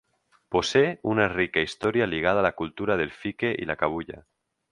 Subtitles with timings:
[0.49, 4.25] Posee una rica historia ligada a la cultura del fique y la "cabuya".